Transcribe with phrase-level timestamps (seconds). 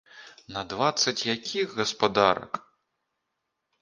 [0.53, 2.51] На дваццаць якіх гаспадарак!